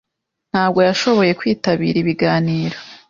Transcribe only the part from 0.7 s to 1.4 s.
yashoboye